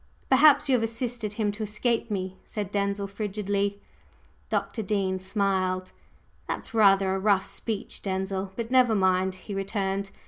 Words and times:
"Perhaps 0.31 0.67
you 0.67 0.73
have 0.73 0.81
assisted 0.81 1.33
him 1.33 1.51
to 1.51 1.61
escape 1.61 2.09
me!" 2.09 2.35
said 2.43 2.71
Denzil 2.71 3.05
frigidly. 3.05 3.79
Dr. 4.49 4.81
Dean 4.81 5.19
smiled. 5.19 5.91
"That's 6.47 6.73
rather 6.73 7.13
a 7.13 7.19
rough 7.19 7.45
speech, 7.45 8.01
Denzil! 8.01 8.51
But 8.55 8.71
never 8.71 8.95
mind!" 8.95 9.35
he 9.35 9.53
returned. 9.53 10.09